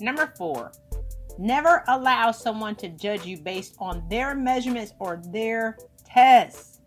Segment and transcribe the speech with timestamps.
[0.00, 0.72] Number four,
[1.38, 6.80] never allow someone to judge you based on their measurements or their tests.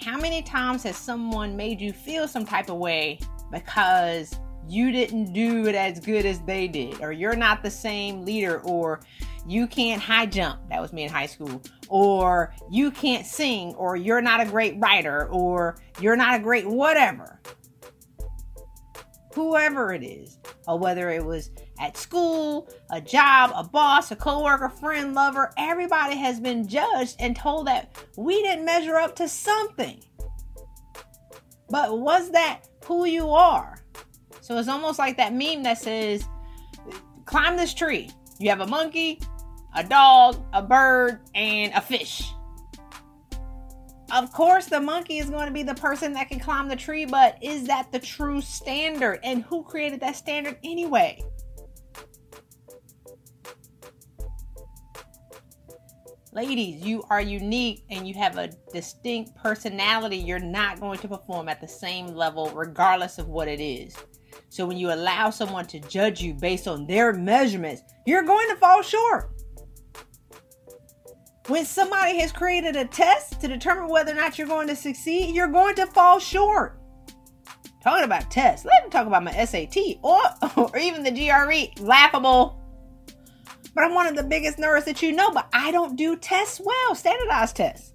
[0.00, 3.18] How many times has someone made you feel some type of way
[3.52, 4.38] because
[4.68, 8.60] you didn't do it as good as they did, or you're not the same leader,
[8.60, 9.00] or
[9.46, 10.60] you can't high jump?
[10.70, 11.62] That was me in high school.
[11.88, 16.66] Or you can't sing, or you're not a great writer, or you're not a great
[16.66, 17.40] whatever
[19.36, 24.70] whoever it is, or whether it was at school, a job, a boss, a coworker,
[24.70, 30.02] friend, lover, everybody has been judged and told that we didn't measure up to something.
[31.68, 33.78] But was that who you are?
[34.46, 36.24] So it's almost like that meme that says,
[37.24, 38.12] climb this tree.
[38.38, 39.20] You have a monkey,
[39.74, 42.30] a dog, a bird, and a fish.
[44.12, 47.06] Of course, the monkey is going to be the person that can climb the tree,
[47.06, 49.18] but is that the true standard?
[49.24, 51.24] And who created that standard anyway?
[56.32, 60.18] Ladies, you are unique and you have a distinct personality.
[60.18, 63.96] You're not going to perform at the same level, regardless of what it is.
[64.56, 68.56] So, when you allow someone to judge you based on their measurements, you're going to
[68.56, 69.30] fall short.
[71.48, 75.34] When somebody has created a test to determine whether or not you're going to succeed,
[75.34, 76.80] you're going to fall short.
[77.84, 80.22] Talking about tests, let me talk about my SAT or,
[80.56, 81.84] or even the GRE.
[81.84, 82.58] Laughable.
[83.74, 86.62] But I'm one of the biggest nerds that you know, but I don't do tests
[86.64, 87.92] well, standardized tests.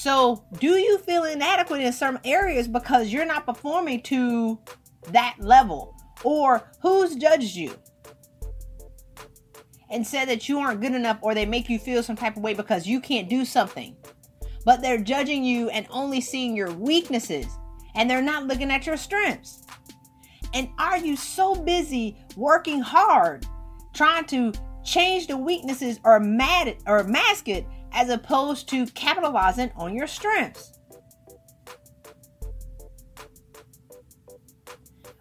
[0.00, 4.56] So, do you feel inadequate in some areas because you're not performing to
[5.10, 5.96] that level?
[6.22, 7.74] Or who's judged you?
[9.90, 12.42] and said that you aren't good enough or they make you feel some type of
[12.42, 13.96] way because you can't do something.
[14.64, 17.46] But they're judging you and only seeing your weaknesses
[17.94, 19.64] and they're not looking at your strengths.
[20.52, 23.46] And are you so busy working hard
[23.94, 24.52] trying to
[24.84, 30.78] change the weaknesses or mad or mask it as opposed to capitalizing on your strengths?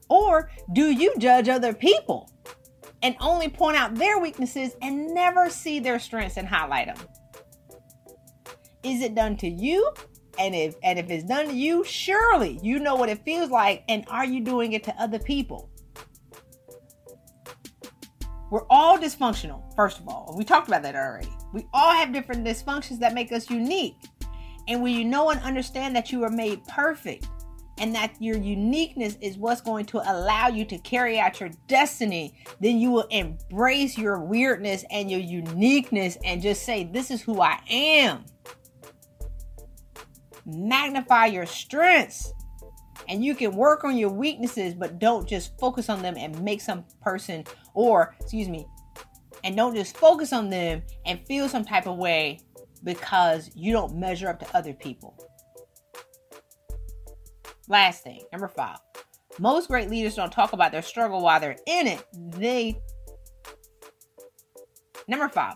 [0.10, 2.32] Or do you judge other people
[3.02, 7.08] and only point out their weaknesses and never see their strengths and highlight them?
[8.84, 9.92] Is it done to you?
[10.40, 13.84] And if and if it's done to you, surely you know what it feels like
[13.90, 15.70] and are you doing it to other people?
[18.50, 20.34] We're all dysfunctional, first of all.
[20.38, 21.30] We talked about that already.
[21.54, 23.98] We all have different dysfunctions that make us unique.
[24.68, 27.28] And when you know and understand that you are made perfect,
[27.80, 32.36] and that your uniqueness is what's going to allow you to carry out your destiny,
[32.60, 37.42] then you will embrace your weirdness and your uniqueness and just say, This is who
[37.42, 38.26] I am.
[40.46, 42.34] Magnify your strengths.
[43.08, 46.62] And you can work on your weaknesses, but don't just focus on them and make
[46.62, 48.68] some person, or excuse me,
[49.44, 52.40] and don't just focus on them and feel some type of way
[52.84, 55.18] because you don't measure up to other people.
[57.68, 58.78] Last thing, number five.
[59.40, 62.04] Most great leaders don't talk about their struggle while they're in it.
[62.14, 62.82] They.
[65.08, 65.56] Number five.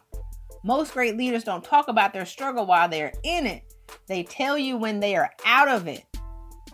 [0.63, 3.63] Most great leaders don't talk about their struggle while they're in it.
[4.08, 6.06] They tell you when they are out of it.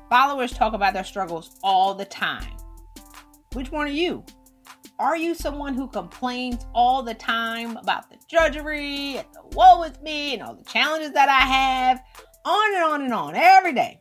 [0.10, 2.54] Followers talk about their struggles all the time.
[3.54, 4.26] Which one are you?
[5.00, 10.02] Are you someone who complains all the time about the drudgery and the woe with
[10.02, 12.02] me and all the challenges that I have?
[12.46, 14.00] On and on and on every day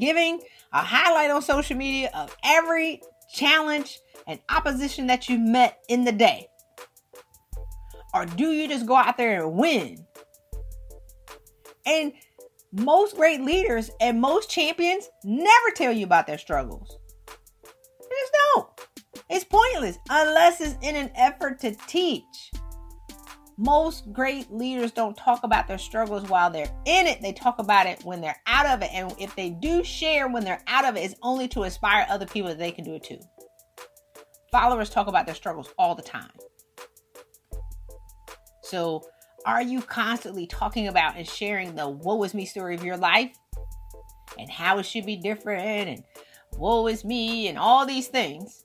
[0.00, 0.40] giving
[0.72, 3.02] a highlight on social media of every
[3.32, 6.48] challenge and opposition that you met in the day?
[8.12, 10.04] Or do you just go out there and win?
[11.86, 12.12] And
[12.72, 16.98] most great leaders and most champions never tell you about their struggles.
[17.26, 18.68] They just don't.
[19.28, 22.24] It's pointless unless it's in an effort to teach.
[23.56, 27.20] Most great leaders don't talk about their struggles while they're in it.
[27.20, 28.90] They talk about it when they're out of it.
[28.92, 32.26] And if they do share when they're out of it, it's only to inspire other
[32.26, 33.20] people that they can do it too.
[34.50, 36.30] Followers talk about their struggles all the time.
[38.62, 39.02] So,
[39.44, 43.34] are you constantly talking about and sharing the woe is me story of your life
[44.38, 46.04] and how it should be different and
[46.52, 48.64] woe is me and all these things?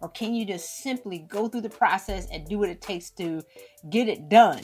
[0.00, 3.42] Or can you just simply go through the process and do what it takes to
[3.90, 4.62] get it done?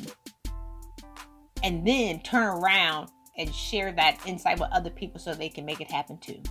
[1.62, 3.08] And then turn around
[3.38, 6.43] and share that insight with other people so they can make it happen too.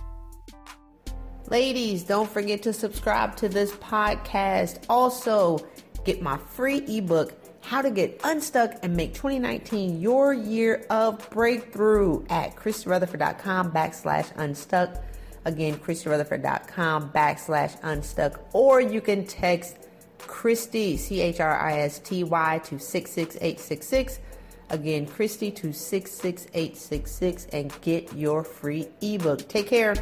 [1.48, 4.84] Ladies, don't forget to subscribe to this podcast.
[4.88, 5.58] Also,
[6.04, 12.24] get my free ebook, How to Get Unstuck and Make 2019 Your Year of Breakthrough
[12.28, 15.02] at ChristyRutherford.com backslash unstuck.
[15.44, 18.40] Again, ChristyRutherford.com backslash unstuck.
[18.52, 19.76] Or you can text
[20.18, 24.20] Christy, C H R I S T Y, to 66866.
[24.70, 29.48] Again, Christy to 66866 and get your free ebook.
[29.48, 29.94] Take care.